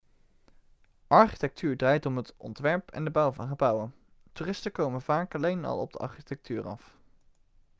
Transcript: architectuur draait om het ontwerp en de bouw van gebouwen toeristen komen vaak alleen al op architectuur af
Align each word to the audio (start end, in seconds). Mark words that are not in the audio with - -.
architectuur 1.07 1.75
draait 1.77 2.05
om 2.05 2.17
het 2.17 2.33
ontwerp 2.37 2.91
en 2.91 3.03
de 3.03 3.09
bouw 3.11 3.31
van 3.31 3.47
gebouwen 3.47 3.95
toeristen 4.33 4.71
komen 4.71 5.01
vaak 5.01 5.35
alleen 5.35 5.65
al 5.65 5.79
op 5.79 5.95
architectuur 5.95 6.67
af 6.67 6.95